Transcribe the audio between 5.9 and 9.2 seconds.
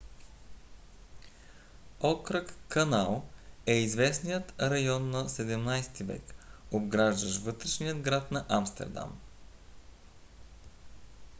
ти век обграждащ вътрешния град на амстердам